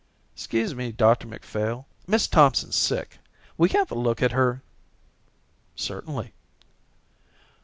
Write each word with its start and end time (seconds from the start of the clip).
"Excuse 0.33 0.73
me, 0.73 0.91
Dr 0.91 1.27
Macphail, 1.27 1.85
Miss 2.07 2.25
Thompson's 2.27 2.75
sick. 2.75 3.19
Will 3.55 3.67
you 3.67 3.77
have 3.77 3.91
a 3.91 3.93
look 3.93 4.23
at 4.23 4.31
her." 4.31 4.63
"Certainly." 5.75 6.33